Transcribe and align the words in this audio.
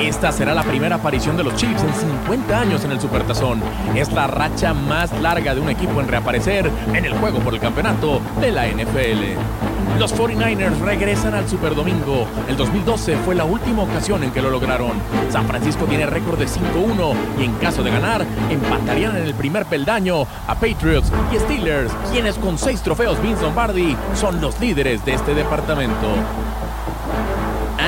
Esta 0.00 0.32
será 0.32 0.54
la 0.54 0.62
primera 0.62 0.96
aparición 0.96 1.36
de 1.36 1.44
los 1.44 1.54
Chiefs 1.56 1.82
en 1.82 1.92
50 1.92 2.58
años 2.58 2.84
en 2.84 2.92
el 2.92 3.00
Supertazón. 3.00 3.60
Es 3.94 4.10
la 4.12 4.26
racha 4.26 4.72
más 4.72 5.12
larga 5.20 5.54
de 5.54 5.60
un 5.60 5.68
equipo 5.68 6.00
en 6.00 6.08
reaparecer 6.08 6.70
en 6.94 7.04
el 7.04 7.12
juego 7.12 7.38
por 7.40 7.52
el 7.52 7.60
campeonato 7.60 8.20
de 8.40 8.50
la 8.50 8.66
NFL. 8.66 9.98
Los 9.98 10.14
49ers 10.14 10.78
regresan 10.78 11.34
al 11.34 11.46
Superdomingo. 11.46 12.26
El 12.48 12.56
2012 12.56 13.16
fue 13.18 13.34
la 13.34 13.44
última 13.44 13.82
ocasión 13.82 14.24
en 14.24 14.30
que 14.30 14.40
lo 14.40 14.48
lograron. 14.48 14.92
San 15.28 15.46
Francisco 15.46 15.84
tiene 15.84 16.06
récord 16.06 16.38
de 16.38 16.46
5-1 16.46 17.14
y 17.38 17.44
en 17.44 17.52
caso 17.56 17.82
de 17.82 17.90
ganar, 17.90 18.24
empatarían 18.48 19.16
en 19.18 19.24
el 19.24 19.34
primer 19.34 19.66
peldaño 19.66 20.22
a 20.46 20.54
Patriots 20.54 21.12
y 21.30 21.38
Steelers, 21.40 21.92
quienes 22.10 22.36
con 22.36 22.56
seis 22.56 22.80
trofeos 22.80 23.20
Vince 23.20 23.42
Lombardi 23.42 23.94
son 24.14 24.40
los 24.40 24.58
líderes 24.60 25.04
de 25.04 25.12
este 25.12 25.34
departamento 25.34 26.08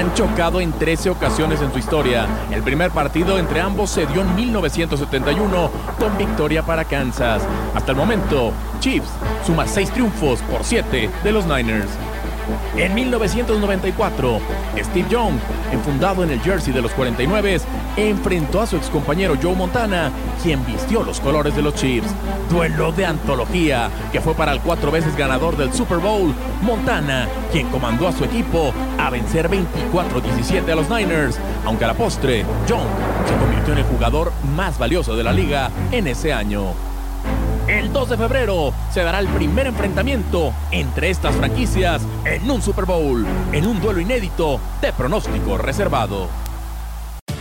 han 0.03 0.15
chocado 0.15 0.61
en 0.61 0.73
13 0.73 1.11
ocasiones 1.11 1.63
en 1.63 1.73
su 1.73 1.79
historia. 1.79 2.27
El 2.51 2.63
primer 2.63 2.91
partido 2.91 3.39
entre 3.39 3.61
ambos 3.61 3.91
se 3.91 4.05
dio 4.07 4.23
en 4.23 4.35
1971 4.35 5.71
con 5.99 6.19
victoria 6.19 6.63
para 6.65 6.85
Kansas. 6.85 7.43
Hasta 7.75 7.93
el 7.93 7.97
momento, 7.97 8.53
Chiefs 8.81 9.09
suma 9.47 9.67
6 9.67 9.93
triunfos 9.93 10.41
por 10.43 10.65
7 10.65 11.09
de 11.23 11.33
los 11.33 11.47
Niners. 11.47 11.89
En 12.77 12.95
1994, 12.95 14.41
Steve 14.79 15.09
Young, 15.09 15.35
enfundado 15.73 16.25
en 16.25 16.31
el 16.31 16.41
jersey 16.41 16.73
de 16.73 16.83
los 16.83 16.93
49, 16.93 17.61
enfrentó 17.97 18.61
a 18.61 18.67
su 18.67 18.77
excompañero 18.77 19.37
Joe 19.41 19.55
Montana, 19.55 20.11
quien 20.43 20.65
vistió 20.65 21.03
los 21.03 21.21
colores 21.21 21.55
de 21.55 21.63
los 21.63 21.75
Chiefs. 21.75 22.11
Duelo 22.51 22.93
de 22.93 23.07
antología, 23.07 23.91
que 24.11 24.21
fue 24.21 24.35
para 24.35 24.53
el 24.53 24.61
cuatro 24.61 24.91
veces 24.91 25.17
ganador 25.17 25.57
del 25.57 25.73
Super 25.73 25.99
Bowl, 25.99 26.35
Montana, 26.63 27.29
quien 27.51 27.69
comandó 27.69 28.09
a 28.09 28.13
su 28.13 28.25
equipo 28.25 28.73
a 28.99 29.11
vencer 29.11 29.49
24-17 29.49 30.71
a 30.71 30.75
los 30.75 30.89
Niners, 30.89 31.39
aunque 31.65 31.85
a 31.85 31.89
la 31.89 31.95
postre, 31.95 32.45
Young 32.67 32.87
se 33.27 33.37
convirtió 33.37 33.73
en 33.73 33.79
el 33.79 33.85
jugador 33.85 34.33
más 34.55 34.79
valioso 34.79 35.17
de 35.17 35.25
la 35.25 35.33
liga 35.33 35.71
en 35.91 36.07
ese 36.07 36.33
año. 36.33 36.92
El 37.73 37.91
2 37.91 38.11
de 38.11 38.17
febrero 38.19 38.75
se 38.91 39.03
dará 39.03 39.19
el 39.19 39.29
primer 39.29 39.67
enfrentamiento 39.67 40.53
entre 40.73 41.09
estas 41.09 41.35
franquicias 41.35 42.03
en 42.27 42.51
un 42.51 42.61
Super 42.61 42.85
Bowl, 42.85 43.27
en 43.51 43.67
un 43.67 43.81
duelo 43.81 43.99
inédito 43.99 44.61
de 44.83 44.93
pronóstico 44.93 45.57
reservado. 45.57 46.29